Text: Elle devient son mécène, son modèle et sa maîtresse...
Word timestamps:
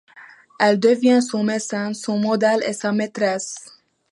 Elle 0.59 0.79
devient 0.79 1.19
son 1.21 1.43
mécène, 1.43 1.93
son 1.93 2.17
modèle 2.17 2.63
et 2.65 2.73
sa 2.73 2.91
maîtresse... 2.91 3.67